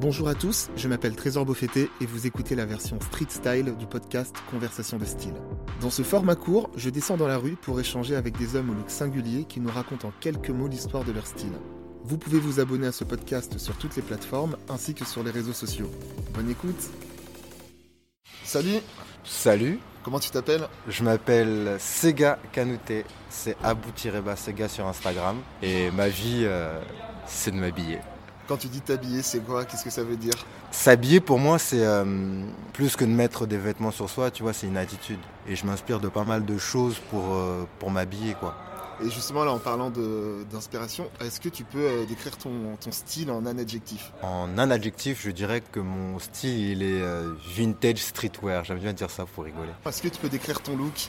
Bonjour 0.00 0.28
à 0.28 0.34
tous, 0.34 0.70
je 0.76 0.88
m'appelle 0.88 1.14
Trésor 1.14 1.44
Beaufetté 1.44 1.90
et 2.00 2.06
vous 2.06 2.26
écoutez 2.26 2.54
la 2.54 2.64
version 2.64 2.98
street 3.02 3.26
style 3.28 3.76
du 3.76 3.86
podcast 3.86 4.34
Conversation 4.50 4.96
de 4.96 5.04
style. 5.04 5.34
Dans 5.82 5.90
ce 5.90 6.00
format 6.00 6.36
court, 6.36 6.70
je 6.74 6.88
descends 6.88 7.18
dans 7.18 7.26
la 7.26 7.36
rue 7.36 7.54
pour 7.54 7.78
échanger 7.78 8.16
avec 8.16 8.38
des 8.38 8.56
hommes 8.56 8.70
au 8.70 8.72
look 8.72 8.88
singulier 8.88 9.44
qui 9.44 9.60
nous 9.60 9.68
racontent 9.68 10.08
en 10.08 10.12
quelques 10.18 10.48
mots 10.48 10.68
l'histoire 10.68 11.04
de 11.04 11.12
leur 11.12 11.26
style. 11.26 11.52
Vous 12.02 12.16
pouvez 12.16 12.38
vous 12.38 12.60
abonner 12.60 12.86
à 12.86 12.92
ce 12.92 13.04
podcast 13.04 13.58
sur 13.58 13.76
toutes 13.76 13.94
les 13.94 14.00
plateformes 14.00 14.56
ainsi 14.70 14.94
que 14.94 15.04
sur 15.04 15.22
les 15.22 15.30
réseaux 15.30 15.52
sociaux. 15.52 15.90
Bonne 16.32 16.48
écoute 16.48 16.88
Salut 18.42 18.78
Salut, 19.22 19.80
Comment 20.02 20.18
tu 20.18 20.30
t'appelles? 20.30 20.66
Je 20.88 21.04
m'appelle 21.04 21.76
Sega 21.78 22.38
Kanouté, 22.52 23.04
c'est 23.28 23.54
Abou-Bas 23.62 24.36
Sega 24.36 24.66
sur 24.66 24.86
Instagram 24.86 25.36
et 25.62 25.90
ma 25.90 26.08
vie 26.08 26.44
euh, 26.44 26.80
c'est 27.26 27.50
de 27.50 27.56
m'habiller. 27.56 27.98
Quand 28.50 28.56
tu 28.56 28.66
dis 28.66 28.80
t'habiller, 28.80 29.22
c'est 29.22 29.38
quoi? 29.38 29.64
Qu'est-ce 29.64 29.84
que 29.84 29.90
ça 29.90 30.02
veut 30.02 30.16
dire? 30.16 30.34
S'habiller 30.72 31.20
pour 31.20 31.38
moi 31.38 31.60
c'est 31.60 31.86
euh, 31.86 32.42
plus 32.72 32.96
que 32.96 33.04
de 33.04 33.10
mettre 33.10 33.46
des 33.46 33.56
vêtements 33.56 33.92
sur 33.92 34.10
soi, 34.10 34.32
tu 34.32 34.42
vois, 34.42 34.52
c'est 34.52 34.66
une 34.66 34.76
attitude. 34.76 35.20
Et 35.46 35.54
je 35.54 35.64
m'inspire 35.64 36.00
de 36.00 36.08
pas 36.08 36.24
mal 36.24 36.44
de 36.44 36.58
choses 36.58 36.98
pour, 37.10 37.32
euh, 37.32 37.64
pour 37.78 37.92
m'habiller 37.92 38.34
quoi. 38.34 38.56
Et 39.04 39.08
justement 39.08 39.44
là 39.44 39.52
en 39.52 39.60
parlant 39.60 39.92
d'inspiration, 40.50 41.08
est-ce 41.20 41.40
que 41.40 41.48
tu 41.48 41.62
peux 41.62 41.78
euh, 41.78 42.06
décrire 42.06 42.36
ton, 42.36 42.76
ton 42.80 42.90
style 42.90 43.30
en 43.30 43.46
un 43.46 43.56
adjectif? 43.56 44.10
En 44.20 44.58
un 44.58 44.70
adjectif, 44.72 45.22
je 45.22 45.30
dirais 45.30 45.60
que 45.60 45.78
mon 45.78 46.18
style 46.18 46.72
il 46.72 46.82
est 46.82 47.02
vintage 47.56 47.98
streetwear, 47.98 48.64
j'aime 48.64 48.80
bien 48.80 48.92
dire 48.92 49.10
ça 49.10 49.26
pour 49.26 49.44
rigoler. 49.44 49.70
Est-ce 49.86 50.02
que 50.02 50.08
tu 50.08 50.18
peux 50.18 50.28
décrire 50.28 50.60
ton 50.60 50.76
look? 50.76 51.08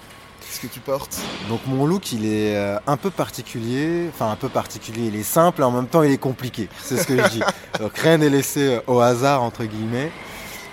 Ce 0.50 0.60
que 0.60 0.68
tu 0.68 0.80
portes 0.80 1.20
Donc 1.50 1.62
mon 1.68 1.86
look 1.86 2.12
il 2.12 2.26
est 2.26 2.56
euh, 2.56 2.78
un 2.88 2.98
peu 2.98 3.10
particulier, 3.10 4.10
enfin 4.10 4.32
un 4.32 4.36
peu 4.36 4.50
particulier, 4.50 5.08
il 5.08 5.16
est 5.16 5.24
simple 5.24 5.62
et 5.62 5.64
en 5.64 5.72
même 5.72 5.88
temps 5.88 6.04
il 6.04 6.12
est 6.12 6.18
compliqué, 6.18 6.70
c'est 6.84 6.98
ce 6.98 7.08
que 7.08 7.18
je 7.18 7.28
dis. 7.30 7.42
Donc 7.80 7.98
rien 7.98 8.18
n'est 8.18 8.30
laissé 8.30 8.76
euh, 8.76 8.82
au 8.88 9.00
hasard 9.00 9.44
entre 9.44 9.64
guillemets. 9.66 10.12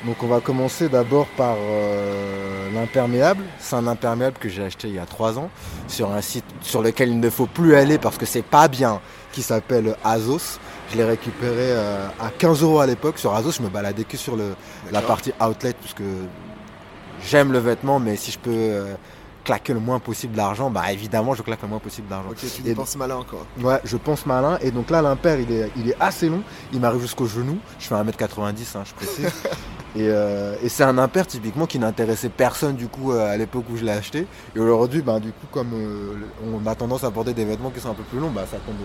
Donc 0.04 0.22
on 0.22 0.28
va 0.28 0.40
commencer 0.40 0.88
d'abord 0.88 1.26
par 1.36 1.56
euh, 1.58 2.70
l'imperméable. 2.72 3.42
C'est 3.58 3.74
un 3.74 3.86
imperméable 3.88 4.38
que 4.38 4.48
j'ai 4.48 4.62
acheté 4.62 4.86
il 4.88 4.94
y 4.94 4.98
a 4.98 5.06
trois 5.06 5.38
ans 5.38 5.50
sur 5.88 6.12
un 6.12 6.20
site 6.20 6.44
sur 6.60 6.82
lequel 6.82 7.08
il 7.08 7.18
ne 7.18 7.30
faut 7.30 7.46
plus 7.46 7.74
aller 7.74 7.98
parce 7.98 8.16
que 8.16 8.24
c'est 8.24 8.42
pas 8.42 8.68
bien, 8.68 9.00
qui 9.32 9.42
s'appelle 9.42 9.96
Azos. 10.04 10.60
Je 10.92 10.96
l'ai 10.96 11.04
récupéré 11.04 11.72
euh, 11.72 12.06
à 12.20 12.30
15 12.30 12.62
euros 12.62 12.78
à 12.78 12.86
l'époque 12.86 13.18
sur 13.18 13.34
Azos. 13.34 13.52
Je 13.52 13.62
me 13.62 13.68
baladais 13.68 14.04
que 14.04 14.16
sur 14.16 14.36
le, 14.36 14.54
la 14.92 15.02
partie 15.02 15.32
outlet 15.40 15.74
puisque 15.78 16.02
j'aime 17.26 17.52
le 17.52 17.58
vêtement, 17.58 17.98
mais 17.98 18.14
si 18.14 18.30
je 18.30 18.38
peux 18.38 18.50
euh, 18.54 18.94
claquer 19.48 19.72
le 19.72 19.80
moins 19.80 19.98
possible 19.98 20.36
d'argent, 20.36 20.68
bah 20.68 20.92
évidemment 20.92 21.32
je 21.32 21.42
claque 21.42 21.62
le 21.62 21.68
moins 21.68 21.78
possible 21.78 22.06
d'argent. 22.06 22.28
Ok, 22.28 22.36
tu 22.36 22.60
Et 22.60 22.64
dépenses 22.64 22.96
malin 22.96 23.24
quoi. 23.26 23.46
Ouais, 23.66 23.80
je 23.82 23.96
pense 23.96 24.26
malin. 24.26 24.58
Et 24.60 24.70
donc 24.70 24.90
là, 24.90 25.00
l'impair, 25.00 25.40
il 25.40 25.50
est, 25.50 25.70
il 25.74 25.88
est 25.88 25.96
assez 25.98 26.28
long. 26.28 26.42
Il 26.74 26.80
m'arrive 26.80 27.00
jusqu'au 27.00 27.24
genou. 27.24 27.56
Je 27.78 27.86
fais 27.86 27.94
1m90, 27.94 28.76
hein, 28.76 28.82
je 28.84 28.92
précise. 28.92 29.24
et 29.96 30.08
euh, 30.10 30.54
et 30.62 30.68
c'est 30.68 30.82
un 30.84 30.98
impair 30.98 31.26
typiquement 31.26 31.64
qui 31.64 31.78
n'intéressait 31.78 32.28
personne 32.28 32.76
du 32.76 32.88
coup 32.88 33.12
euh, 33.12 33.32
à 33.32 33.38
l'époque 33.38 33.64
où 33.70 33.78
je 33.78 33.84
l'ai 33.86 33.92
acheté. 33.92 34.26
Et 34.54 34.60
aujourd'hui, 34.60 35.00
ben, 35.00 35.18
du 35.18 35.32
coup, 35.32 35.46
comme 35.50 35.72
euh, 35.72 36.16
on 36.44 36.66
a 36.66 36.74
tendance 36.74 37.04
à 37.04 37.10
porter 37.10 37.32
des 37.32 37.46
vêtements 37.46 37.70
qui 37.70 37.80
sont 37.80 37.90
un 37.90 37.94
peu 37.94 38.02
plus 38.02 38.18
longs, 38.18 38.30
bah, 38.30 38.44
ça 38.50 38.58
tombe, 38.58 38.76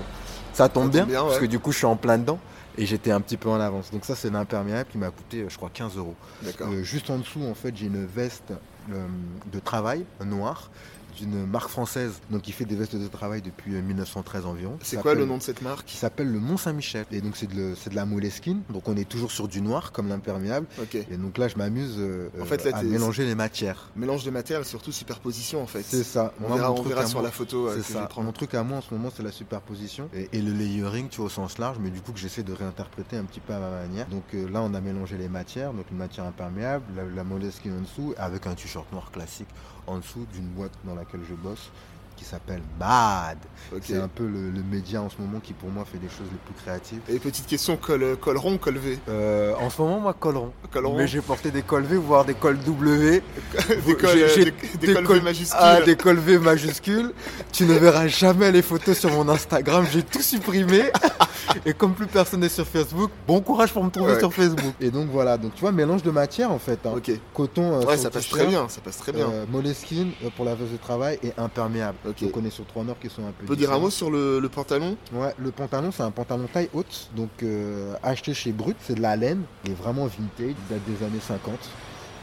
ça 0.54 0.70
tombe 0.70 0.84
tombe 0.84 0.92
bien. 0.94 1.06
bien, 1.06 1.24
Parce 1.26 1.40
que 1.40 1.46
du 1.46 1.60
coup, 1.60 1.74
je 1.74 1.80
suis 1.80 1.86
en 1.86 1.98
plein 1.98 2.18
dedans. 2.18 2.40
Et 2.76 2.88
j'étais 2.88 3.12
un 3.12 3.22
petit 3.22 3.38
peu 3.38 3.50
en 3.50 3.60
avance. 3.60 3.92
Donc 3.92 4.04
ça, 4.04 4.16
c'est 4.16 4.32
l'imperméable 4.32 4.90
qui 4.92 4.98
m'a 4.98 5.12
coûté, 5.12 5.46
je 5.48 5.56
crois, 5.58 5.70
15 5.72 5.96
euros. 5.98 6.16
Euh, 6.62 6.82
juste 6.84 7.12
en 7.12 7.20
dessous, 7.20 7.42
en 7.48 7.54
fait, 7.54 7.76
j'ai 7.76 7.86
une 7.86 8.06
veste 8.06 8.52
de 8.90 9.60
travail 9.60 10.06
euh, 10.22 10.26
noire 10.26 10.70
d'une 11.16 11.46
marque 11.46 11.70
française, 11.70 12.14
donc 12.30 12.42
qui 12.44 12.52
fait 12.52 12.66
des 12.66 12.76
vestes 12.76 12.96
de 12.96 13.08
travail 13.08 13.42
depuis 13.42 13.76
euh, 13.76 13.82
1913 13.82 14.46
environ. 14.46 14.78
C'est 14.82 15.02
quoi 15.02 15.14
le 15.16 15.26
nom 15.26 15.38
de 15.38 15.42
cette 15.44 15.62
marque? 15.62 15.86
Qui 15.86 15.98
s'appelle 15.98 16.32
le 16.32 16.40
Mont 16.40 16.58
Saint-Michel. 16.58 17.06
Et 17.12 17.22
donc 17.22 17.36
c'est 17.38 17.48
de, 17.48 17.74
de 17.90 17.96
la 17.96 18.06
moleskine. 18.06 18.62
Donc 18.70 18.88
on 18.88 18.96
est 18.98 19.08
toujours 19.08 19.32
sur 19.32 19.48
du 19.48 19.62
noir 19.62 19.92
comme 19.92 20.08
l'imperméable. 20.10 20.66
Et 20.94 21.18
donc 21.18 21.38
là, 21.38 21.48
je 21.48 21.58
m'amuse 21.58 21.96
euh, 21.98 22.30
En 22.42 22.46
fait, 22.46 22.64
là, 22.66 22.78
à 22.78 22.84
mélanger 22.84 23.26
les 23.26 23.36
matières. 23.36 23.90
Mélange 23.96 24.24
de 24.24 24.32
matériel, 24.32 24.66
surtout 24.66 24.92
superposition 24.92 25.62
en 25.62 25.68
fait. 25.68 25.84
C'est 25.84 26.04
ça. 26.04 26.34
On 26.44 26.48
Moi, 26.48 26.58
verra, 26.58 26.72
on 26.72 26.82
verra 26.82 27.06
sur 27.06 27.20
moi- 27.20 27.28
la 27.28 27.32
photo 27.32 27.68
euh, 27.68 27.76
C'est 27.82 27.94
ça. 27.94 28.10
Mon 28.18 28.32
truc 28.32 28.54
à 28.54 28.64
moi 28.64 28.78
en 28.78 28.82
ce 28.82 28.94
moment, 28.94 29.10
c'est 29.16 29.24
la 29.24 29.32
superposition 29.32 30.10
et, 30.14 30.30
et 30.34 30.42
le 30.42 30.54
layering, 30.54 31.10
tu 31.10 31.18
vois, 31.18 31.26
au 31.26 31.30
sens 31.30 31.58
large, 31.58 31.78
mais 31.80 31.90
du 31.90 32.00
coup 32.02 32.12
que 32.14 32.20
j'essaie 32.20 32.44
de 32.44 32.54
réinterpréter 32.54 33.18
un 33.18 33.26
petit 33.26 33.40
peu 33.42 33.54
à 33.54 33.60
ma 33.60 33.70
manière. 33.70 34.08
Donc 34.08 34.24
euh, 34.34 34.50
là, 34.50 34.62
on 34.62 34.74
a 34.74 34.82
mélangé 34.82 35.18
les 35.18 35.28
matières, 35.30 35.74
donc 35.74 35.86
une 35.92 35.98
matière 35.98 36.26
imperméable, 36.26 36.86
la, 36.96 37.04
la 37.04 37.24
moleskine 37.24 37.74
en 37.78 37.82
dessous, 37.82 38.14
avec 38.18 38.48
un 38.48 38.54
t-shirt 38.56 38.92
noir 38.92 39.12
classique 39.12 39.48
en 39.86 39.98
dessous 39.98 40.26
d'une 40.34 40.48
boîte 40.48 40.72
dans 40.86 40.96
laquelle 41.04 41.26
je 41.28 41.36
bosse 41.36 41.70
qui 42.16 42.26
s'appelle 42.26 42.62
Bad. 42.80 43.38
C'est 43.82 43.98
un 43.98 44.08
peu 44.08 44.26
le, 44.28 44.52
le 44.52 44.62
média 44.62 45.02
en 45.02 45.10
ce 45.10 45.16
moment 45.20 45.40
qui 45.40 45.54
pour 45.54 45.70
moi 45.70 45.84
fait 45.86 45.98
des 45.98 46.08
choses 46.10 46.28
les 46.32 46.38
plus 46.46 46.54
créatives. 46.64 47.00
Et 47.10 47.18
petite 47.18 47.48
question, 47.48 47.76
col, 47.78 48.18
col 48.22 48.38
rond, 48.38 48.58
col 48.58 48.78
V? 48.78 49.00
Euh, 49.10 49.54
en 49.60 49.70
ce 49.70 49.82
moment, 49.82 50.00
moi, 50.00 50.14
col 50.14 50.38
rond. 50.38 50.52
Col 50.72 50.86
rond 50.86 50.98
Mais 50.98 51.08
j'ai 51.08 51.22
porté 51.22 51.50
des 51.50 51.64
cols 51.64 51.84
V, 51.84 51.98
voire 51.98 52.24
des 52.26 52.34
cols 52.36 52.60
W. 52.60 53.24
Des 53.86 53.96
cols, 53.96 54.10
euh, 54.10 54.28
j'ai 54.36 54.46
des- 54.46 54.52
des 54.80 54.88
des 54.88 54.94
cols 55.04 55.18
V 55.18 55.22
majuscules. 55.22 55.58
Ah, 55.60 55.82
des 55.82 55.96
cols 55.96 56.18
V 56.20 56.38
majuscules. 56.40 57.14
tu 57.52 57.66
ne 57.66 57.74
verras 57.74 58.08
jamais 58.08 58.52
les 58.52 58.62
photos 58.62 58.98
sur 58.98 59.10
mon 59.12 59.28
Instagram. 59.30 59.86
J'ai 59.92 60.04
tout 60.04 60.22
supprimé. 60.22 60.92
Et 61.66 61.74
comme 61.74 61.94
plus 61.94 62.08
personne 62.08 62.40
n'est 62.42 62.50
sur 62.50 62.66
Facebook, 62.68 63.12
bon 63.28 63.42
courage 63.42 63.74
pour 63.74 63.84
me 63.84 63.90
trouver 63.90 64.14
Ouais. 64.14 64.20
sur 64.20 64.34
Facebook. 64.34 64.74
Et 64.80 64.90
donc 64.92 65.10
voilà, 65.10 65.38
donc 65.38 65.54
tu 65.56 65.62
vois, 65.62 65.72
mélange 65.72 66.02
de 66.04 66.12
matière 66.12 66.52
en 66.52 66.60
fait. 66.60 66.80
hein. 66.86 66.94
Coton, 67.34 67.82
euh, 67.82 67.86
Ouais, 67.86 67.98
ça 67.98 68.10
passe 68.10 68.30
très 68.30 68.46
bien, 68.46 68.68
ça 68.70 68.82
passe 68.82 68.98
très 68.98 69.12
bien. 69.12 69.28
euh, 69.30 69.46
moleskine 69.50 70.12
euh, 70.24 70.30
pour 70.36 70.46
la 70.46 70.56
veste 70.56 70.72
de 70.72 70.78
travail 70.78 71.20
et 71.24 71.32
imperméable. 71.38 71.98
Donc 72.06 72.38
on 72.38 72.46
est 72.46 72.50
sur 72.50 72.66
trois 72.66 72.84
normes 72.84 72.98
qui 73.02 73.10
sont 73.10 73.24
un 73.26 73.32
peu 73.32 73.46
peut 73.46 73.56
dire 73.56 73.72
un 73.72 73.80
mot 73.80 73.90
sur 73.90 74.12
le, 74.12 74.40
le 74.40 74.50
pantalon? 74.50 74.98
Ouais, 75.14 75.34
le 75.38 75.52
pantalon, 75.52 75.92
c'est 75.92 76.04
un 76.04 76.12
pantalon 76.12 76.48
taille 76.52 76.70
haute, 76.74 77.10
donc 77.16 77.30
euh, 77.44 77.94
acheté 78.04 78.34
chez 78.34 78.52
Brut, 78.52 78.76
c'est 78.82 78.96
de 78.96 79.02
la 79.02 79.16
laine, 79.16 79.44
il 79.66 79.72
est 79.72 79.76
vraiment 79.76 80.06
vintage, 80.06 80.28
il 80.40 80.56
date 80.70 80.82
des 80.86 81.06
années 81.06 81.22
50, 81.26 81.54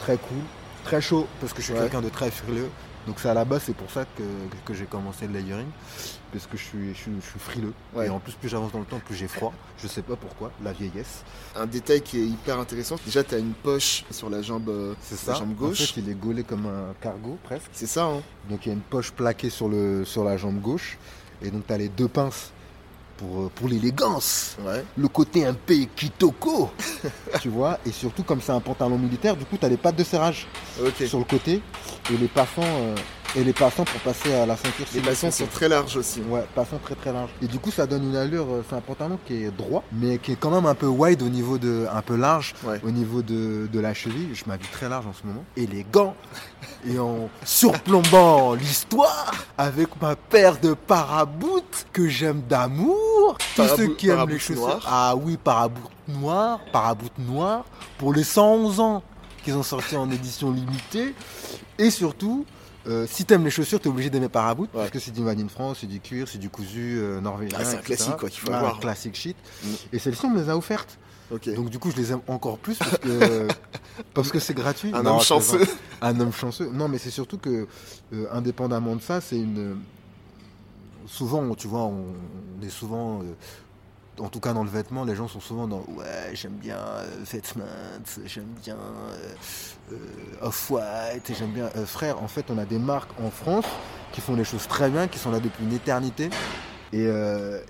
très 0.00 0.16
cool, 0.16 0.38
très 0.84 1.00
chaud, 1.00 1.26
parce 1.40 1.52
que 1.52 1.60
je 1.60 1.66
suis 1.66 1.74
Ouais. 1.74 1.80
quelqu'un 1.80 2.02
de 2.02 2.08
très 2.10 2.30
frileux, 2.30 2.68
donc 3.06 3.16
c'est 3.18 3.28
à 3.28 3.34
la 3.34 3.44
base, 3.44 3.62
c'est 3.66 3.74
pour 3.76 3.90
ça 3.90 4.04
que, 4.16 4.22
que 4.64 4.74
j'ai 4.74 4.84
commencé 4.86 5.26
le 5.26 5.32
layering, 5.34 5.66
parce 6.32 6.46
que 6.46 6.56
je 6.56 6.62
suis, 6.62 6.88
je 6.94 6.98
suis, 6.98 7.12
je 7.20 7.26
suis 7.30 7.38
frileux, 7.40 7.72
Ouais. 7.94 8.06
et 8.06 8.10
en 8.10 8.20
plus 8.20 8.32
plus 8.34 8.48
j'avance 8.48 8.72
dans 8.72 8.78
le 8.80 8.84
temps, 8.84 9.00
plus 9.04 9.14
j'ai 9.16 9.28
froid, 9.28 9.52
je 9.82 9.88
sais 9.88 10.02
pas 10.02 10.16
pourquoi, 10.16 10.50
la 10.62 10.72
vieillesse, 10.72 11.22
Un 11.56 11.66
détail 11.66 12.02
qui 12.02 12.18
est 12.20 12.26
hyper 12.26 12.58
intéressant. 12.58 12.96
Déjà, 13.04 13.24
tu 13.24 13.34
as 13.34 13.38
une 13.38 13.52
poche 13.54 14.04
sur 14.10 14.28
la 14.30 14.42
jambe, 14.42 14.68
euh, 14.68 14.94
c'est 15.00 15.26
la 15.26 15.32
ça, 15.34 15.38
jambe 15.40 15.50
en 15.50 15.66
gauche. 15.66 15.92
fait 15.92 16.00
il 16.00 16.08
est 16.10 16.14
gaulé 16.14 16.44
comme 16.44 16.66
un 16.66 16.94
cargo 17.00 17.38
presque, 17.44 17.70
C'est 17.72 17.86
ça, 17.86 18.04
hein 18.04 18.22
donc 18.48 18.66
il 18.66 18.68
y 18.68 18.72
a 18.72 18.74
une 18.74 18.80
poche 18.80 19.10
plaquée 19.12 19.50
sur, 19.50 19.68
le, 19.68 20.04
sur 20.04 20.22
la 20.24 20.36
jambe 20.36 20.60
gauche, 20.60 20.98
et 21.42 21.50
donc 21.50 21.66
tu 21.66 21.72
as 21.72 21.78
les 21.78 21.88
deux 21.88 22.08
pinces 22.08 22.52
pour, 23.20 23.42
euh, 23.42 23.50
pour 23.54 23.68
l'élégance. 23.68 24.56
Ouais. 24.64 24.84
le 24.96 25.08
côté 25.08 25.44
un 25.44 25.54
peu 25.54 25.74
kitoko, 25.94 26.70
tu 27.40 27.48
vois, 27.48 27.78
et 27.86 27.92
surtout 27.92 28.22
comme 28.22 28.40
c'est 28.40 28.52
un 28.52 28.60
pantalon 28.60 28.98
militaire, 28.98 29.36
du 29.36 29.44
coup 29.44 29.56
tu 29.58 29.66
as 29.66 29.68
les 29.68 29.76
pattes 29.76 29.96
de 29.96 30.04
serrage 30.04 30.46
sur 31.06 31.18
le 31.18 31.24
côté 31.24 31.60
et 32.10 32.16
les 32.16 32.28
passants 32.28 32.62
euh, 32.62 32.94
et 33.36 33.44
les 33.44 33.52
passants 33.52 33.84
pour 33.84 34.00
passer 34.00 34.32
à 34.34 34.46
la 34.46 34.56
ceinture. 34.56 34.86
Les 34.94 35.00
passants 35.00 35.30
sont 35.30 35.46
très 35.46 35.68
larges 35.68 35.96
aussi. 35.96 36.20
Ouais, 36.28 36.44
passants 36.54 36.78
très 36.82 36.94
très 36.94 37.12
larges. 37.12 37.30
Et 37.42 37.46
du 37.46 37.58
coup 37.58 37.70
ça 37.70 37.86
donne 37.86 38.04
une 38.04 38.16
allure, 38.16 38.46
euh, 38.50 38.64
c'est 38.68 38.74
un 38.76 38.80
pantalon 38.80 39.18
qui 39.26 39.44
est 39.44 39.50
droit, 39.50 39.82
mais 39.92 40.18
qui 40.18 40.32
est 40.32 40.36
quand 40.36 40.50
même 40.50 40.66
un 40.66 40.74
peu 40.74 40.86
wide 40.86 41.22
au 41.22 41.28
niveau 41.28 41.58
de, 41.58 41.86
un 41.92 42.02
peu 42.02 42.16
large 42.16 42.54
Ouais. 42.64 42.80
au 42.84 42.90
niveau 42.90 43.22
de, 43.22 43.68
de 43.72 43.80
la 43.80 43.94
cheville. 43.94 44.30
Je 44.34 44.44
m'habille 44.46 44.68
très 44.68 44.88
large 44.88 45.06
en 45.06 45.12
ce 45.12 45.26
moment. 45.26 45.44
Élégant 45.56 46.14
et 46.86 46.98
en 46.98 47.28
surplombant 47.44 48.54
l'histoire 48.54 49.30
avec 49.58 49.88
ma 50.00 50.16
paire 50.16 50.58
de 50.60 50.74
paraboutes 50.74 51.86
que 51.92 52.08
j'aime 52.08 52.42
d'amour. 52.48 53.36
Tous 53.54 53.62
Parabou- 53.62 53.76
ceux 53.76 53.94
qui 53.94 54.08
aiment 54.08 54.28
les 54.28 54.54
noires. 54.56 54.80
Ah 54.86 55.14
oui, 55.16 55.36
paraboutes 55.36 55.90
noirs, 56.08 56.60
paraboutes 56.72 57.18
noirs 57.18 57.64
pour 57.98 58.12
les 58.12 58.24
111 58.24 58.80
ans 58.80 59.02
qu'ils 59.42 59.54
ont 59.56 59.62
sorti 59.62 59.96
en 59.96 60.10
édition 60.10 60.50
limitée. 60.52 61.14
Et 61.78 61.90
surtout, 61.90 62.44
euh, 62.86 63.06
si 63.08 63.24
t'aimes 63.24 63.44
les 63.44 63.50
chaussures, 63.50 63.80
t'es 63.80 63.88
obligé 63.88 64.10
d'aimer 64.10 64.26
Ouais. 64.26 64.66
parce 64.72 64.90
que 64.90 64.98
c'est 64.98 65.10
du 65.10 65.20
made 65.20 65.40
in 65.40 65.48
France, 65.48 65.78
c'est 65.80 65.86
du 65.86 66.00
cuir, 66.00 66.28
c'est 66.28 66.38
du 66.38 66.50
cousu 66.50 66.98
euh, 66.98 67.20
norvégien. 67.20 67.58
Ah, 67.60 67.64
c'est 67.64 67.76
un 67.76 67.80
classique, 67.82 68.16
quoi, 68.16 68.28
qu'il 68.30 68.40
faut 68.40 68.52
avoir. 68.52 68.76
un 68.76 68.78
classique 68.78 69.14
shit. 69.16 69.36
Mm. 69.62 69.68
Et 69.92 69.98
celles-ci, 69.98 70.24
on 70.26 70.30
me 70.30 70.40
les 70.42 70.48
a 70.48 70.56
offertes. 70.56 70.98
Donc 71.30 71.70
du 71.70 71.78
coup, 71.78 71.92
je 71.92 71.96
les 71.96 72.10
aime 72.10 72.22
encore 72.26 72.58
plus 72.58 72.76
parce 72.76 72.98
que 72.98 73.46
parce 74.14 74.32
que 74.32 74.40
c'est 74.40 74.52
gratuit. 74.54 74.90
un 74.92 75.04
Non, 75.04 75.14
homme 75.18 75.20
chanceux. 75.22 75.64
Un 76.02 76.18
homme 76.18 76.32
chanceux. 76.32 76.68
Non, 76.72 76.88
mais 76.88 76.98
c'est 76.98 77.10
surtout 77.12 77.38
que, 77.38 77.68
euh, 78.12 78.26
indépendamment 78.32 78.96
de 78.96 79.00
ça, 79.00 79.20
c'est 79.20 79.36
une. 79.36 79.76
Souvent, 81.06 81.54
tu 81.54 81.68
vois, 81.68 81.82
on, 81.82 82.04
on 82.60 82.66
est 82.66 82.70
souvent. 82.70 83.22
En 84.20 84.28
tout 84.28 84.40
cas, 84.40 84.52
dans 84.52 84.62
le 84.64 84.70
vêtement, 84.70 85.04
les 85.04 85.16
gens 85.16 85.28
sont 85.28 85.40
souvent 85.40 85.66
dans 85.66 85.84
Ouais, 85.96 86.30
j'aime 86.34 86.52
bien 86.52 86.76
euh, 86.78 87.06
Vêtements, 87.30 87.64
j'aime 88.26 88.52
bien 88.62 88.76
euh, 88.76 89.32
euh, 89.92 89.96
Off-White, 90.42 91.32
j'aime 91.38 91.50
bien. 91.52 91.70
Euh, 91.76 91.86
frère, 91.86 92.22
en 92.22 92.28
fait, 92.28 92.46
on 92.50 92.58
a 92.58 92.64
des 92.64 92.78
marques 92.78 93.10
en 93.24 93.30
France 93.30 93.64
qui 94.12 94.20
font 94.20 94.34
les 94.36 94.44
choses 94.44 94.66
très 94.66 94.90
bien, 94.90 95.08
qui 95.08 95.18
sont 95.18 95.30
là 95.30 95.40
depuis 95.40 95.64
une 95.64 95.72
éternité. 95.72 96.30
Et, 96.92 97.06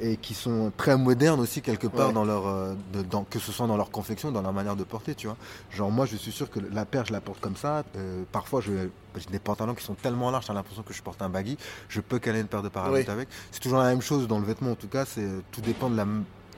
et 0.00 0.16
qui 0.16 0.32
sont 0.32 0.72
très 0.78 0.96
modernes 0.96 1.40
aussi 1.40 1.60
quelque 1.60 1.86
part 1.86 2.06
Ouais. 2.08 2.14
dans 2.14 2.24
leur 2.24 2.44
de- 2.94 3.02
dans, 3.02 3.22
que 3.24 3.38
ce 3.38 3.52
soit 3.52 3.66
dans 3.66 3.76
leur 3.76 3.90
confection 3.90 4.32
dans 4.32 4.40
leur 4.40 4.54
manière 4.54 4.76
de 4.76 4.82
porter 4.84 5.14
tu 5.14 5.26
vois 5.26 5.36
Genre 5.70 5.90
moi 5.90 6.06
je 6.06 6.16
suis 6.16 6.32
sûr 6.32 6.48
que 6.50 6.58
la 6.58 6.86
paire 6.86 7.04
je 7.04 7.12
la 7.12 7.20
porte 7.20 7.38
comme 7.38 7.54
ça. 7.54 7.84
Parfois 8.32 8.62
je 8.62 8.88
j'ai 9.18 9.26
des 9.30 9.38
pantalons 9.38 9.74
qui 9.74 9.84
sont 9.84 9.92
tellement 9.92 10.30
larges, 10.30 10.46
j'ai 10.46 10.54
l'impression 10.54 10.82
que 10.82 10.94
je 10.94 11.02
porte 11.02 11.20
un 11.20 11.28
baggy. 11.28 11.58
Je 11.90 12.00
peux 12.00 12.18
caler 12.18 12.40
une 12.40 12.46
paire 12.46 12.62
de 12.62 12.70
paraboutes 12.70 13.04
Oui. 13.08 13.12
avec. 13.12 13.28
C'est 13.52 13.60
toujours 13.60 13.80
la 13.80 13.90
même 13.90 14.00
chose 14.00 14.26
dans 14.26 14.38
le 14.38 14.46
vêtement 14.46 14.70
en 14.70 14.74
tout 14.74 14.88
cas. 14.88 15.04
C'est 15.04 15.28
tout 15.52 15.60
dépend 15.60 15.90
de 15.90 15.98
la 15.98 16.06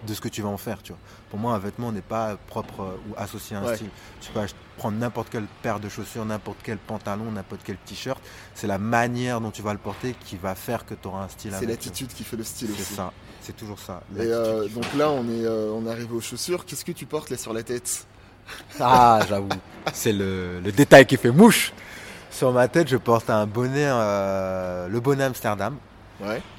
de 0.07 0.15
ce 0.15 0.21
que 0.21 0.29
tu 0.29 0.43
vas 0.43 0.49
en 0.49 0.57
faire, 0.57 0.83
tu 0.83 0.93
vois. 0.93 1.01
Pour 1.31 1.39
moi, 1.39 1.55
un 1.55 1.59
vêtement 1.59 1.93
n'est 1.93 2.01
pas 2.01 2.37
propre 2.47 2.83
euh, 2.83 2.97
ou 3.09 3.15
associé 3.17 3.57
à 3.57 3.61
un 3.61 3.75
style. 3.75 3.89
Tu 4.21 4.31
peux 4.33 4.41
prendre 4.77 4.99
n'importe 4.99 5.31
quelle 5.31 5.47
paire 5.63 5.81
de 5.81 5.89
chaussures, 5.89 6.25
n'importe 6.25 6.59
quel 6.63 6.79
pantalon, 6.79 7.31
n'importe 7.31 7.63
quel 7.65 7.77
t-shirt. 7.77 8.21
C'est 8.55 8.67
la 8.67 8.79
manière 8.79 9.41
dont 9.41 9.51
tu 9.51 9.63
vas 9.63 9.73
le 9.73 9.79
porter 9.79 10.15
qui 10.25 10.37
va 10.37 10.55
faire 10.55 10.85
que 10.85 10.95
tu 10.95 11.09
auras 11.09 11.25
un 11.25 11.29
style. 11.29 11.55
C'est 11.59 11.67
l'attitude 11.67 12.09
qui 12.09 12.25
fait 12.25 12.37
le 12.37 12.45
style 12.45 12.71
aussi. 12.71 12.83
C'est 12.83 12.95
ça, 12.95 13.13
c'est 13.41 13.57
toujours 13.57 13.79
ça. 13.79 14.03
Et 14.17 14.23
euh, 14.23 14.69
donc 14.69 14.87
là, 14.97 15.11
on 15.11 15.29
est, 15.29 15.47
on 15.47 15.87
est 15.87 15.91
arrivé 15.91 16.13
aux 16.15 16.21
chaussures. 16.21 16.65
Qu'est-ce 16.65 16.85
que 16.85 16.93
tu 16.93 17.07
portes 17.07 17.31
là 17.31 17.37
sur 17.37 17.53
la 17.53 17.63
tête? 17.63 18.07
Ah, 18.81 19.21
j'avoue. 19.29 19.49
c'est 19.93 20.13
le, 20.13 20.61
détail 20.75 21.07
qui 21.07 21.17
fait 21.17 21.31
mouche. 21.31 21.73
Sur 22.31 22.51
ma 22.53 22.67
tête, 22.67 22.89
je 22.89 22.97
porte 22.97 23.31
un 23.31 23.47
bonnet, 23.47 23.87
le 23.87 25.01
bonnet 25.01 25.25
Amsterdam. 25.25 25.77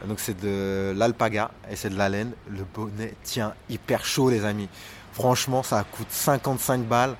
Donc 0.05 0.19
c'est 0.19 0.39
de 0.39 0.93
l'alpaga 0.95 1.51
et 1.69 1.75
c'est 1.75 1.89
de 1.89 1.97
la 1.97 2.09
laine. 2.09 2.31
Le 2.49 2.63
bonnet 2.63 3.13
tient 3.23 3.53
hyper 3.69 4.05
chaud 4.05 4.29
les 4.29 4.45
amis. 4.45 4.69
Franchement 5.13 5.63
ça 5.63 5.83
coûte 5.83 6.07
55 6.09 6.81
balles, 6.81 7.15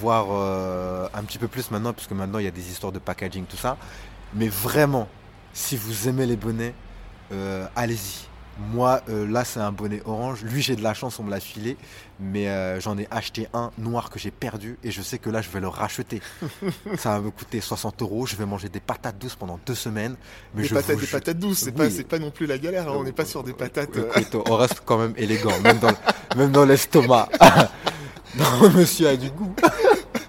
voire 0.00 0.26
euh, 0.30 1.08
un 1.14 1.22
petit 1.22 1.38
peu 1.38 1.48
plus 1.48 1.70
maintenant, 1.70 1.92
puisque 1.92 2.12
maintenant 2.12 2.38
il 2.38 2.44
y 2.44 2.48
a 2.48 2.52
des 2.52 2.70
histoires 2.70 2.92
de 2.92 2.98
packaging, 2.98 3.46
tout 3.46 3.56
ça. 3.56 3.76
Mais 4.34 4.48
vraiment, 4.48 5.08
si 5.52 5.76
vous 5.76 6.08
aimez 6.08 6.26
les 6.26 6.36
bonnets, 6.36 6.74
euh, 7.32 7.66
allez-y. 7.76 8.26
Moi, 8.58 9.02
euh, 9.10 9.26
là, 9.30 9.44
c'est 9.44 9.60
un 9.60 9.72
bonnet 9.72 10.00
orange. 10.06 10.42
Lui, 10.42 10.62
j'ai 10.62 10.76
de 10.76 10.82
la 10.82 10.94
chance, 10.94 11.18
on 11.18 11.24
me 11.24 11.30
l'a 11.30 11.40
filé. 11.40 11.76
Mais 12.18 12.48
euh, 12.48 12.80
j'en 12.80 12.96
ai 12.96 13.06
acheté 13.10 13.48
un 13.52 13.70
noir 13.76 14.08
que 14.08 14.18
j'ai 14.18 14.30
perdu. 14.30 14.78
Et 14.82 14.90
je 14.90 15.02
sais 15.02 15.18
que 15.18 15.28
là, 15.28 15.42
je 15.42 15.50
vais 15.50 15.60
le 15.60 15.68
racheter. 15.68 16.22
ça 16.96 17.10
va 17.10 17.20
me 17.20 17.30
coûter 17.30 17.60
60 17.60 18.00
euros. 18.00 18.24
Je 18.24 18.34
vais 18.36 18.46
manger 18.46 18.70
des 18.70 18.80
patates 18.80 19.18
douces 19.18 19.34
pendant 19.34 19.60
deux 19.66 19.74
semaines. 19.74 20.16
Mais 20.54 20.62
des, 20.62 20.68
patates, 20.70 20.98
des 20.98 21.06
patates 21.06 21.38
douces, 21.38 21.58
c'est 21.58 21.72
pas, 21.72 21.88
pas 22.08 22.18
non 22.18 22.30
plus 22.30 22.46
la 22.46 22.56
galère. 22.56 22.88
Hein. 22.88 22.94
On 22.96 23.04
n'est 23.04 23.12
pas 23.12 23.26
sur 23.26 23.42
des 23.42 23.52
patates. 23.52 23.94
Euh. 23.96 24.10
on 24.48 24.56
reste 24.56 24.82
quand 24.86 24.98
même 24.98 25.12
élégant, 25.16 25.52
même 25.60 26.50
dans, 26.50 26.64
l'estomac. 26.64 27.28
non, 28.36 28.70
monsieur 28.70 29.08
a 29.08 29.16
du 29.16 29.30
goût. 29.30 29.54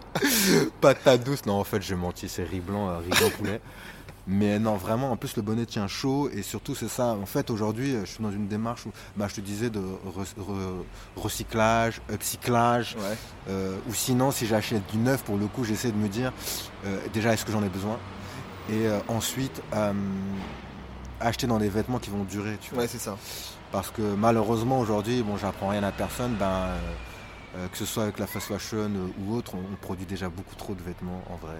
patates 0.82 1.24
douces. 1.24 1.46
Non, 1.46 1.54
en 1.54 1.64
fait, 1.64 1.82
j'ai 1.82 1.96
menti. 1.96 2.28
C'est 2.28 2.44
riz 2.44 2.60
blanc, 2.60 2.98
riz 3.00 3.10
blanc 3.10 3.30
poulet. 3.38 3.62
Mais 4.28 4.60
non, 4.60 4.76
vraiment, 4.76 5.12
en 5.12 5.16
plus 5.16 5.38
le 5.38 5.42
bonnet 5.42 5.66
tient 5.66 5.88
chaud 5.88 6.30
et 6.30 6.42
surtout 6.42 6.76
c'est 6.76 6.90
ça. 6.90 7.14
En 7.14 7.26
fait, 7.26 7.50
aujourd'hui, 7.50 7.96
je 8.02 8.06
suis 8.06 8.22
dans 8.22 8.32
une 8.32 8.48
démarche 8.48 8.86
où, 8.86 8.92
bah, 9.16 9.28
je 9.30 9.36
te 9.36 9.42
disais, 9.42 9.70
de 9.70 9.82
recyclage, 11.16 12.02
upcyclage. 12.12 12.98
Euh, 13.50 13.78
ou 13.88 13.94
sinon, 13.94 14.32
si 14.32 14.46
j'achète 14.46 14.86
du 14.92 14.98
neuf, 14.98 15.24
pour 15.24 15.38
le 15.38 15.48
coup, 15.48 15.64
j'essaie 15.64 15.92
de 15.92 15.98
me 15.98 16.10
dire, 16.10 16.34
euh, 16.86 17.00
déjà, 17.14 17.34
est-ce 17.34 17.46
que 17.46 17.54
j'en 17.54 17.64
ai 17.64 17.70
besoin? 17.70 17.98
Et 18.70 18.86
euh, 18.88 19.00
ensuite, 19.08 19.62
acheter 21.22 21.48
dans 21.48 21.58
des 21.58 21.70
vêtements 21.70 22.00
qui 22.00 22.10
vont 22.10 22.26
durer. 22.26 22.58
Tu 22.62 22.74
vois. 22.74 22.84
Ouais, 22.84 22.88
c'est 22.90 23.00
ça. 23.00 23.18
Parce 23.72 23.92
que 23.92 24.02
malheureusement, 24.02 24.80
aujourd'hui, 24.82 25.24
bon, 25.24 25.38
j'apprends 25.38 25.70
rien 25.70 25.84
à 25.84 25.92
personne. 25.94 26.36
Ben, 26.36 26.68
que 27.72 27.78
ce 27.78 27.86
soit 27.86 28.04
avec 28.04 28.20
la 28.20 28.28
fast 28.28 28.48
fashion 28.48 28.92
ou 29.20 29.34
autre, 29.34 29.56
on 29.56 29.76
produit 29.78 30.06
déjà 30.06 30.30
beaucoup 30.30 30.56
trop 30.56 30.76
de 30.76 30.84
vêtements 30.84 31.24
en 31.32 31.38
vrai. 31.38 31.56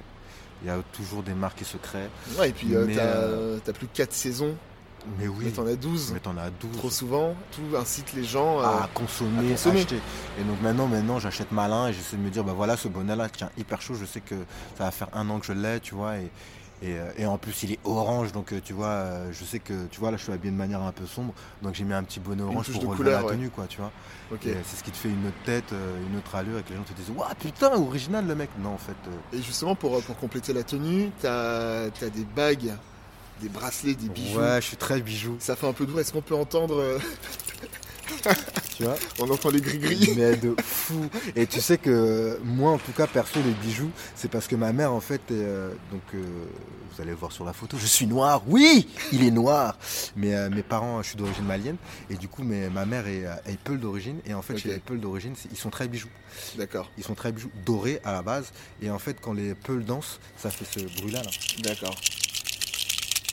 Il 0.64 0.68
y 0.68 0.72
a 0.72 0.78
toujours 0.94 1.22
des 1.24 1.34
marques 1.34 1.60
qui 1.60 1.66
se 1.66 1.78
créent. 1.78 2.10
Ouais, 2.38 2.50
et 2.50 2.52
puis 2.52 2.74
euh, 2.74 2.88
euh, 2.90 3.60
t'as 3.64 3.74
plus 3.74 3.88
que 3.88 3.96
4 3.96 4.12
saisons. 4.12 4.56
Mais 5.20 5.28
oui. 5.28 5.46
Mais 5.46 5.52
t'en 5.52 5.68
as 5.68 5.76
12. 5.76 6.12
Mais 6.14 6.20
t'en 6.20 6.36
as 6.38 6.50
12. 6.50 6.78
Trop 6.78 6.90
souvent, 6.90 7.36
tout 7.52 7.78
incite 7.78 8.14
les 8.14 8.24
gens 8.24 8.60
euh, 8.60 8.64
à, 8.64 8.90
consommer, 8.94 9.52
à 9.52 9.54
acheter. 9.54 10.00
Et 10.40 10.44
donc 10.44 10.62
maintenant, 10.62 10.88
maintenant 10.88 11.20
j'achète 11.20 11.52
malin 11.52 11.88
et 11.88 11.94
j'essaie 11.94 12.18
de 12.18 12.22
me 12.22 12.30
dire, 12.30 12.44
bah 12.44 12.54
voilà, 12.56 12.76
ce 12.76 12.88
bonnet-là 12.88 13.30
tient 13.30 13.52
hyper 13.58 13.82
chaud. 13.82 13.94
Je 13.94 14.06
sais 14.06 14.22
que 14.22 14.36
ça 14.78 14.86
va 14.86 14.92
faire 14.92 15.10
un 15.14 15.30
an 15.30 15.40
que 15.40 15.46
je 15.46 15.54
l'ai, 15.54 15.80
tu 15.80 15.96
vois. 15.96 16.18
Et, 16.18 16.30
euh, 16.84 17.12
et, 17.18 17.26
en 17.26 17.38
plus, 17.38 17.64
il 17.64 17.74
est 17.74 17.80
orange, 17.84 18.32
donc 18.32 18.54
euh, 18.54 18.62
tu 18.64 18.74
vois, 18.74 18.88
euh, 18.88 19.32
je 19.32 19.44
sais 19.44 19.60
que 19.60 19.86
tu 19.90 20.00
vois 20.00 20.12
là, 20.12 20.18
je 20.18 20.24
suis 20.24 20.32
habillé 20.32 20.52
de 20.52 20.58
manière 20.58 20.82
un 20.82 20.92
peu 20.92 21.06
sombre, 21.06 21.34
donc 21.62 21.74
j'ai 21.74 21.84
mis 21.84 21.94
un 21.94 22.04
petit 22.04 22.20
bonnet 22.20 22.44
orange 22.44 22.72
pour 22.72 22.92
relever 22.92 23.12
la 23.12 23.24
tenue, 23.24 23.50
quoi, 23.50 23.66
tu 23.68 23.80
vois. 23.80 23.92
C'est 24.42 24.78
ce 24.78 24.84
qui 24.84 24.92
te 24.92 24.98
fait 24.98 25.10
une 25.10 25.28
autre 25.28 25.44
tête, 25.46 25.72
une 25.72 26.18
autre 26.18 26.36
allure, 26.36 26.60
et 26.60 26.64
que 26.64 26.70
les 26.70 26.76
gens 26.76 26.84
te 26.84 26.94
disent, 26.94 27.12
waouh, 27.16 27.28
putain, 27.40 27.74
original 27.74 28.28
le 28.28 28.36
mec. 28.36 28.50
Non, 28.60 28.74
en 28.74 28.78
fait. 28.78 28.96
Et 29.34 29.42
justement, 29.42 29.76
pour, 29.76 30.02
pour 30.04 30.18
compléter 30.18 30.54
la 30.54 30.64
tenue, 30.64 31.10
t'as 31.22 31.86
as 31.86 32.10
des 32.14 32.26
bagues, 32.36 32.74
des 33.42 33.50
bracelets, 33.50 33.96
des 33.96 34.10
bijoux. 34.10 34.40
Ouais, 34.40 34.62
je 34.62 34.68
suis 34.68 34.78
très 34.78 35.02
bijou. 35.02 35.38
Ça 35.40 35.56
fait 35.56 35.68
un 35.68 35.74
peu 35.74 35.86
doux. 35.86 36.00
Est-ce 36.00 36.14
qu'on 36.14 36.22
peut 36.22 36.36
entendre 36.36 37.00
tu 38.78 38.84
vois 38.84 38.96
On 39.20 39.30
entend 39.30 39.50
les 39.50 39.62
gris-gris. 39.62 40.14
Mais 40.16 40.36
de 40.36 40.56
fou. 40.62 41.10
Et 41.36 41.48
tu 41.48 41.62
sais 41.62 41.78
que 41.78 42.40
moi, 42.44 42.72
en 42.72 42.78
tout 42.78 42.92
cas, 42.92 43.08
perso, 43.08 43.40
les 43.44 43.54
bijoux, 43.54 43.92
c'est 44.16 44.30
parce 44.30 44.48
que 44.48 44.56
ma 44.56 44.72
mère, 44.74 44.94
en 44.94 45.00
fait, 45.00 45.22
euh, 45.32 45.72
donc 45.92 46.02
euh, 46.14 46.24
vous 46.92 47.02
allez 47.02 47.14
voir 47.14 47.32
sur 47.32 47.46
la 47.46 47.54
photo, 47.54 47.78
je 47.80 47.86
suis 47.86 48.08
noir. 48.08 48.44
Oui, 48.48 48.88
il 49.12 49.24
est 49.24 49.32
noir. 49.32 49.78
Mais 50.16 50.36
euh, 50.36 50.50
mes 50.50 50.64
parents, 50.64 51.02
je 51.02 51.10
suis 51.10 51.18
d'origine 51.18 51.46
malienne, 51.46 51.78
et 52.10 52.16
du 52.16 52.28
coup, 52.28 52.44
ma 52.44 52.86
mère 52.86 53.08
est, 53.08 53.26
est 53.46 53.72
d'origine, 53.76 54.20
et 54.26 54.34
en 54.34 54.42
fait, 54.42 54.58
chez 54.58 54.70
les 54.70 54.80
Peuls 54.80 55.00
d'origine, 55.00 55.34
ils 55.52 55.58
sont 55.58 55.70
très 55.70 55.88
bijoux. 55.88 56.10
D'accord. 56.58 56.90
Ils 56.98 57.04
sont 57.04 57.16
très 57.16 57.32
bijoux 57.32 57.52
dorés 57.66 58.00
à 58.04 58.14
la 58.14 58.22
base, 58.22 58.52
et 58.82 58.90
en 58.90 59.00
fait, 59.00 59.18
quand 59.22 59.34
les 59.34 59.56
Peuls 59.56 59.84
dansent, 59.84 60.20
ça 60.38 60.50
fait 60.50 60.66
ce 60.66 60.86
bruit-là. 61.02 61.22
Là. 61.22 61.32
D'accord. 61.64 61.96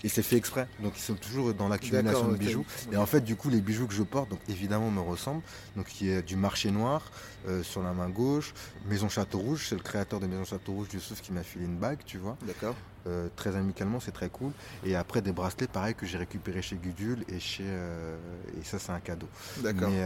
Et 0.05 0.09
c'est 0.09 0.23
fait 0.23 0.37
exprès. 0.37 0.69
Donc 0.81 0.93
ils 0.97 1.03
sont 1.03 1.15
toujours 1.15 1.53
dans 1.55 1.69
l'accumulation 1.69 2.29
de 2.29 2.37
bijoux. 2.37 2.65
Et 2.93 2.97
en 2.97 3.07
fait, 3.07 3.23
du 3.23 3.35
coup, 3.35 3.51
les 3.51 3.61
bijoux 3.61 3.87
que 3.87 3.95
je 3.95 4.03
porte, 4.03 4.31
donc 4.31 4.41
évidemment, 4.49 4.91
me 4.91 5.01
ressemblent. 5.01 5.43
Donc 5.77 6.01
il 6.01 6.09
y 6.09 6.15
a 6.15 6.23
du 6.23 6.37
marché 6.37 6.71
noir 6.71 7.11
euh, 7.49 7.63
sur 7.63 7.83
la 7.83 7.93
main 7.93 8.09
gauche. 8.09 8.55
Maison 8.89 9.11
Château 9.11 9.39
Rouge, 9.39 9.67
c'est 9.69 9.75
le 9.75 9.83
créateur 9.83 10.19
de 10.19 10.27
Maison 10.27 10.45
Château 10.45 10.73
Rouge, 10.73 10.89
Youssouf, 10.95 11.21
qui 11.21 11.33
m'a 11.33 11.43
filé 11.43 11.67
une 11.67 11.77
bague, 11.77 11.99
tu 12.07 12.17
vois. 12.17 12.39
D'accord. 12.47 12.75
Euh, 13.07 13.29
très 13.37 13.55
amicalement, 13.55 14.01
c'est 14.01 14.13
très 14.13 14.31
cool. 14.31 14.51
Et 14.83 14.97
après, 14.97 15.21
des 15.21 15.33
bracelets, 15.33 15.67
pareil, 15.67 15.95
que 15.95 16.07
j'ai 16.07 16.17
récupéré 16.17 16.63
chez 16.63 16.77
Gudule 16.77 17.23
et 17.29 17.39
chez. 17.39 17.65
Euh, 17.67 18.17
et 18.59 18.65
ça, 18.65 18.79
c'est 18.79 18.93
un 18.93 19.01
cadeau. 19.01 19.29
D'accord. 19.59 19.91
Mais, 19.91 20.03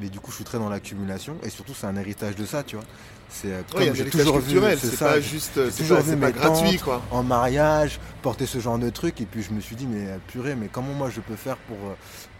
mais, 0.00 0.08
du 0.08 0.20
coup, 0.20 0.30
je 0.30 0.36
suis 0.36 0.44
très 0.44 0.58
dans 0.58 0.68
l'accumulation. 0.68 1.36
Et 1.42 1.50
surtout, 1.50 1.74
c'est 1.74 1.88
un 1.88 1.96
héritage 1.96 2.36
de 2.36 2.46
ça, 2.46 2.62
tu 2.62 2.76
vois. 2.76 2.84
C'est 3.28 3.48
comme 3.72 3.94
j'ai 3.94 4.08
toujours 4.08 4.38
vu. 4.38 4.60
C'est 4.78 4.94
ça. 4.94 5.20
juste. 5.20 5.68
C'est 5.70 5.82
toujours 5.82 5.98
vu 5.98 6.16
pas 6.16 6.30
gratuit, 6.30 6.78
quoi. 6.78 7.02
En 7.10 7.24
mariage, 7.24 7.98
porter 8.22 8.46
ce 8.46 8.60
genre 8.60 8.78
de 8.78 8.90
truc. 8.90 9.20
Et 9.20 9.26
puis, 9.30 9.42
je 9.42 9.52
me 9.52 9.60
suis 9.60 9.76
dit, 9.76 9.86
mais 9.86 10.06
purée, 10.28 10.54
mais 10.54 10.68
comment 10.68 10.92
moi 10.94 11.10
je 11.10 11.20
peux 11.20 11.36
faire 11.36 11.56
pour, 11.56 11.76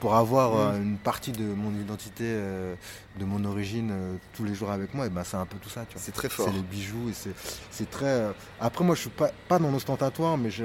pour 0.01 0.15
avoir 0.15 0.73
mm. 0.73 0.83
une 0.83 0.97
partie 0.99 1.33
de 1.33 1.45
mon 1.45 1.73
identité, 1.75 2.25
de 2.25 3.25
mon 3.25 3.45
origine 3.45 4.19
tous 4.35 4.45
les 4.45 4.55
jours 4.55 4.71
avec 4.71 4.95
moi? 4.95 5.07
Et 5.07 5.11
ben, 5.11 5.25
c'est 5.25 5.37
un 5.37 5.47
peu 5.47 5.59
tout 5.59 5.71
ça, 5.71 5.85
tu 5.89 5.95
vois. 5.95 6.03
C'est 6.03 6.13
très 6.13 6.29
fort. 6.29 6.47
C'est 6.47 6.53
les 6.53 6.63
bijoux 6.63 7.11
et 7.11 7.33
c'est 7.71 7.91
très. 7.91 8.29
Après, 8.61 8.85
moi, 8.85 8.95
je 8.95 9.03
suis 9.03 9.11
pas, 9.11 9.31
pas 9.49 9.59
dans 9.59 9.73
ostentatoire, 9.75 10.37
mais 10.37 10.51
je, 10.51 10.65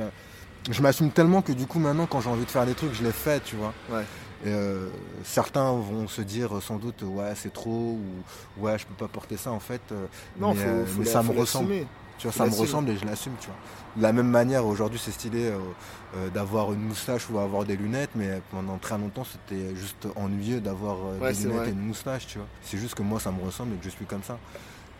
je 0.71 0.81
m'assume 0.81 1.11
tellement 1.11 1.41
que 1.41 1.51
du 1.51 1.67
coup 1.67 1.79
maintenant 1.79 2.05
quand 2.05 2.21
j'ai 2.21 2.29
envie 2.29 2.45
de 2.45 2.51
faire 2.51 2.65
des 2.65 2.73
trucs, 2.73 2.93
je 2.93 3.03
les 3.03 3.11
fais, 3.11 3.39
tu 3.39 3.55
vois. 3.55 3.73
Euh, 4.45 4.89
certains 5.23 5.71
vont 5.71 6.07
se 6.09 6.21
dire 6.21 6.61
sans 6.61 6.75
doute 6.75 7.01
ouais 7.03 7.31
c'est 7.33 7.53
trop 7.53 7.97
ou 7.97 8.61
ouais 8.61 8.77
je 8.77 8.85
peux 8.85 8.93
pas 8.93 9.07
porter 9.07 9.37
ça 9.37 9.51
en 9.51 9.59
fait. 9.59 9.81
Euh, 9.91 10.05
non, 10.37 10.53
mais, 10.53 10.85
faut, 10.85 11.01
euh, 11.01 11.05
ça 11.05 11.23
me 11.23 11.31
ressemble. 11.31 11.73
Tu 12.17 12.27
vois, 12.27 12.31
ça 12.31 12.45
me 12.45 12.55
ressemble 12.59 12.89
et 12.89 12.97
je 12.97 13.05
l'assume, 13.05 13.33
tu 13.39 13.47
vois. 13.47 13.55
De 13.95 14.01
la 14.01 14.13
même 14.13 14.29
manière, 14.29 14.65
aujourd'hui, 14.65 14.99
c'est 15.03 15.11
stylé 15.11 15.51
d'avoir 16.33 16.73
une 16.73 16.81
moustache 16.81 17.29
ou 17.29 17.37
avoir 17.37 17.65
des 17.65 17.75
lunettes, 17.75 18.11
mais 18.15 18.41
pendant 18.51 18.77
très 18.77 18.97
longtemps, 18.97 19.23
c'était 19.23 19.75
juste 19.75 20.07
ennuyeux 20.15 20.61
d'avoir 20.61 20.97
des 21.19 21.43
lunettes 21.43 21.67
et 21.67 21.71
une 21.71 21.87
moustache, 21.87 22.27
tu 22.27 22.37
vois. 22.37 22.47
C'est 22.61 22.77
juste 22.77 22.95
que 22.95 23.03
moi, 23.03 23.19
ça 23.19 23.31
me 23.31 23.43
ressemble 23.43 23.73
et 23.75 23.77
que 23.77 23.85
je 23.85 23.89
suis 23.89 24.05
comme 24.05 24.23
ça. 24.23 24.37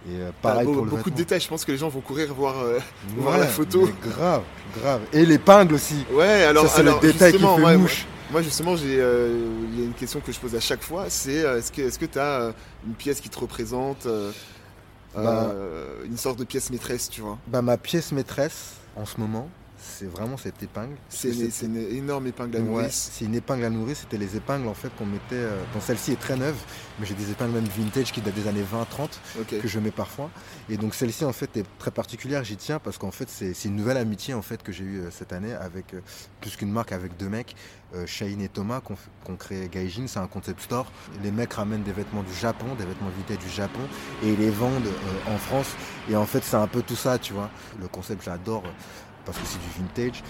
Et 0.05 0.15
euh, 0.15 0.31
pareil 0.41 0.65
pour 0.65 0.85
beaucoup 0.85 1.09
de 1.09 1.15
détails, 1.15 1.39
je 1.39 1.47
pense 1.47 1.63
que 1.63 1.71
les 1.71 1.77
gens 1.77 1.87
vont 1.87 2.01
courir 2.01 2.33
voir, 2.33 2.59
euh, 2.59 2.79
voir 3.17 3.37
la 3.37 3.47
photo. 3.47 3.89
Grave, 4.01 4.43
grave. 4.77 5.01
Et 5.13 5.25
l'épingle 5.25 5.75
aussi. 5.75 6.05
Ouais, 6.11 6.43
alors 6.43 6.67
c'est 6.67 6.83
le 6.83 6.99
détail 6.99 7.33
qui 7.33 7.39
fait 7.39 7.77
mouche. 7.77 8.05
Moi, 8.31 8.41
justement, 8.41 8.73
euh, 8.83 9.47
il 9.71 9.79
y 9.79 9.83
a 9.83 9.85
une 9.85 9.93
question 9.93 10.19
que 10.19 10.31
je 10.31 10.39
pose 10.39 10.55
à 10.55 10.59
chaque 10.59 10.81
fois, 10.81 11.05
c'est 11.07 11.35
est-ce 11.35 11.71
que 11.71 11.81
est-ce 11.83 11.99
que 11.99 12.05
tu 12.05 12.19
as 12.19 12.51
une 12.85 12.95
pièce 12.95 13.21
qui 13.21 13.29
te 13.29 13.39
représente 13.39 14.07
bah. 15.15 15.53
une 16.05 16.17
sorte 16.17 16.39
de 16.39 16.43
pièce 16.43 16.69
maîtresse, 16.69 17.09
tu 17.09 17.21
vois 17.21 17.37
Bah 17.47 17.61
ma 17.61 17.77
pièce 17.77 18.11
maîtresse 18.11 18.73
en 18.95 19.05
ce 19.05 19.19
moment, 19.19 19.49
c'est 19.83 20.05
vraiment 20.05 20.37
cette 20.37 20.61
épingle. 20.63 20.95
C'est 21.09 21.31
une, 21.61 21.77
énorme 21.77 22.27
épingle 22.27 22.57
à 22.57 22.59
nourrice. 22.59 23.11
c'est 23.13 23.25
une 23.25 23.35
épingle 23.35 23.65
à 23.65 23.69
nourrice. 23.69 23.99
C'était 23.99 24.17
les 24.17 24.37
épingles 24.37 24.67
en 24.67 24.73
fait 24.73 24.89
qu'on 24.95 25.05
mettait. 25.05 25.33
Euh, 25.33 25.61
celle-ci 25.81 26.13
est 26.13 26.19
très 26.19 26.37
neuve, 26.37 26.55
mais 26.99 27.05
j'ai 27.05 27.13
des 27.13 27.31
épingles 27.31 27.51
même 27.51 27.65
vintage 27.65 28.11
qui 28.11 28.21
datent 28.21 28.33
des 28.33 28.47
années 28.47 28.63
20-30 28.63 29.61
que 29.61 29.67
je 29.67 29.79
mets 29.79 29.91
parfois. 29.91 30.29
Et 30.69 30.77
donc 30.77 30.95
celle-ci 30.95 31.25
en 31.25 31.33
fait 31.33 31.57
est 31.57 31.65
très 31.79 31.91
particulière. 31.91 32.43
J'y 32.43 32.55
tiens 32.55 32.79
parce 32.79 32.97
qu'en 32.97 33.11
fait 33.11 33.29
c'est 33.29 33.65
une 33.65 33.75
nouvelle 33.75 33.97
amitié 33.97 34.33
en 34.33 34.41
fait 34.41 34.63
que 34.63 34.71
j'ai 34.71 34.83
eue 34.83 34.99
euh, 35.01 35.11
cette 35.11 35.33
année 35.33 35.53
avec 35.53 35.93
euh, 35.93 35.99
plus 36.39 36.55
qu'une 36.55 36.71
marque 36.71 36.91
avec 36.91 37.17
deux 37.17 37.29
mecs, 37.29 37.55
Shaheen 38.07 38.41
et 38.41 38.49
Thomas, 38.49 38.81
qu'on 38.81 39.35
crée 39.35 39.69
Gaijin. 39.71 40.07
C'est 40.07 40.17
un 40.17 40.25
concept 40.25 40.61
store. 40.61 40.91
Les 41.21 41.29
mecs 41.29 41.53
ramènent 41.53 41.83
des 41.83 41.91
vêtements 41.91 42.23
du 42.23 42.33
Japon, 42.33 42.65
des 42.75 42.85
vêtements 42.85 43.09
vintage 43.15 43.43
du 43.43 43.49
Japon, 43.49 43.81
et 44.23 44.33
ils 44.33 44.39
les 44.39 44.49
vendent 44.49 44.89
en 45.27 45.37
France. 45.37 45.75
Et 46.09 46.15
en 46.15 46.25
fait 46.25 46.43
c'est 46.43 46.55
un 46.55 46.65
peu 46.65 46.81
tout 46.81 46.95
ça, 46.95 47.19
tu 47.19 47.33
vois. 47.33 47.51
Le 47.79 47.87
concept 47.87 48.23
j'adore 48.23 48.63
parce 49.25 49.37
que 49.37 49.45
c'est 49.45 49.59
du 49.59 49.69
vintage. 49.83 50.23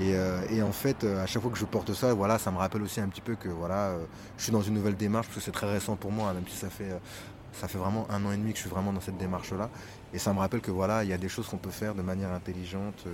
Et, 0.00 0.14
euh, 0.14 0.40
en 0.66 0.72
fait, 0.72 1.04
euh, 1.04 1.22
à 1.22 1.26
chaque 1.26 1.40
fois 1.42 1.50
que 1.52 1.58
je 1.58 1.64
porte 1.64 1.92
ça, 1.94 2.12
voilà, 2.14 2.38
ça 2.38 2.50
me 2.50 2.58
rappelle 2.58 2.82
aussi 2.82 3.00
un 3.00 3.08
petit 3.08 3.20
peu 3.20 3.36
que 3.36 3.48
voilà, 3.48 3.90
euh, 3.90 4.04
je 4.38 4.42
suis 4.44 4.52
dans 4.52 4.62
une 4.62 4.74
nouvelle 4.74 4.96
démarche, 4.96 5.26
parce 5.28 5.38
que 5.38 5.44
c'est 5.44 5.52
très 5.52 5.70
récent 5.70 5.94
pour 5.96 6.10
moi, 6.10 6.32
même 6.32 6.42
si 6.48 6.56
ça 6.56 6.68
fait, 6.68 6.90
ça 7.52 7.68
fait 7.68 7.78
vraiment 7.78 8.06
un 8.10 8.24
an 8.26 8.32
et 8.32 8.36
demi 8.36 8.50
que 8.52 8.56
je 8.56 8.62
suis 8.62 8.70
vraiment 8.70 8.92
dans 8.92 9.00
cette 9.00 9.18
démarche-là. 9.18 9.70
Et 10.12 10.18
ça 10.18 10.32
me 10.32 10.40
rappelle 10.40 10.60
que 10.60 10.72
voilà, 10.72 11.04
il 11.04 11.10
y 11.10 11.12
a 11.12 11.18
des 11.18 11.28
choses 11.28 11.46
qu'on 11.46 11.58
peut 11.58 11.70
faire 11.70 11.94
de 11.94 12.02
manière 12.02 12.32
intelligente 12.32 13.04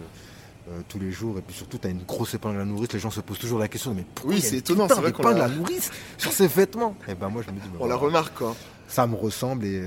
tous 0.89 0.99
les 0.99 1.11
jours. 1.11 1.37
Et 1.39 1.43
puis 1.43 1.55
surtout, 1.55 1.79
tu 1.79 1.87
as 1.87 1.91
une 1.91 2.03
grosse 2.05 2.33
épingle 2.35 2.61
à 2.61 2.65
nourrice. 2.65 2.93
Les 2.93 2.99
gens 2.99 3.11
se 3.11 3.21
posent 3.21 3.39
toujours 3.39 3.59
la 3.59 3.69
question 3.69 3.93
mais 3.95 4.05
pourquoi 4.15 4.35
Oui, 4.35 4.41
c'est 4.41 4.57
étonnant, 4.59 4.87
c'est 4.89 4.95
vrai 4.95 5.11
qu'on 5.13 5.23
d'épingle 5.23 5.39
l'a- 5.41 5.45
à 5.47 5.49
nourrice 5.49 5.91
sur 6.17 6.33
ses 6.33 6.47
vêtements? 6.47 6.95
Et 7.09 7.15
ben 7.15 7.29
moi, 7.29 7.43
je 7.47 7.51
me 7.51 7.57
dis, 7.59 7.67
On 7.81 7.87
la 7.87 7.97
remarque 7.97 8.35
quoi. 8.39 8.55
ça 8.87 9.07
me 9.07 9.17
ressemble 9.17 9.65
et, 9.65 9.83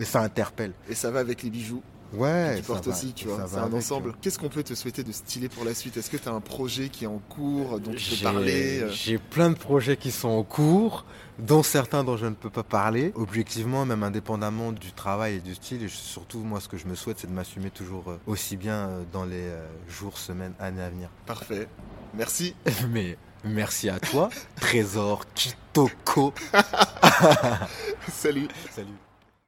et 0.00 0.04
ça 0.04 0.20
interpelle. 0.22 0.72
Et 0.88 0.94
ça 0.94 1.10
va 1.10 1.20
avec 1.20 1.42
les 1.42 1.50
bijoux 1.50 1.82
Ouais, 2.16 2.52
que 2.54 2.60
tu 2.60 2.66
portes 2.66 2.86
va, 2.86 2.92
aussi, 2.92 3.12
tu 3.12 3.26
vois. 3.28 3.46
C'est 3.48 3.56
un 3.58 3.72
ensemble. 3.72 4.10
euh, 4.10 4.12
Qu'est-ce 4.20 4.38
qu'on 4.38 4.48
peut 4.48 4.62
te 4.62 4.74
souhaiter 4.74 5.02
de 5.02 5.12
stylé 5.12 5.48
pour 5.48 5.64
la 5.64 5.74
suite? 5.74 5.96
Est-ce 5.96 6.10
que 6.10 6.16
tu 6.16 6.28
as 6.28 6.32
un 6.32 6.40
projet 6.40 6.88
qui 6.88 7.04
est 7.04 7.08
en 7.08 7.18
cours 7.28 7.80
dont 7.80 7.92
tu 7.94 8.16
peux 8.16 8.22
parler 8.22 8.80
euh? 8.82 8.90
J'ai 8.90 9.18
plein 9.18 9.50
de 9.50 9.56
projets 9.56 9.96
qui 9.96 10.10
sont 10.10 10.28
en 10.28 10.42
cours, 10.44 11.04
dont 11.38 11.62
certains 11.62 12.04
dont 12.04 12.16
je 12.16 12.26
ne 12.26 12.34
peux 12.34 12.50
pas 12.50 12.62
parler. 12.62 13.12
Objectivement, 13.14 13.84
même 13.86 14.02
indépendamment 14.02 14.72
du 14.72 14.92
travail 14.92 15.34
et 15.36 15.40
du 15.40 15.54
style, 15.54 15.82
et 15.82 15.88
surtout 15.88 16.38
moi 16.40 16.60
ce 16.60 16.68
que 16.68 16.76
je 16.76 16.86
me 16.86 16.94
souhaite, 16.94 17.18
c'est 17.18 17.26
de 17.26 17.32
m'assumer 17.32 17.70
toujours 17.70 18.04
euh, 18.08 18.18
aussi 18.26 18.56
bien 18.56 18.90
dans 19.12 19.24
les 19.24 19.44
jours, 19.88 20.18
semaines, 20.18 20.54
années 20.60 20.82
à 20.82 20.90
venir. 20.90 21.08
Parfait. 21.26 21.68
Merci. 22.14 22.54
Mais 22.90 23.16
merci 23.44 23.88
à 23.88 23.98
toi, 23.98 24.28
Trésor 24.60 25.24
Kitoko. 25.34 26.32
Salut. 28.12 28.48
Salut. 28.74 28.88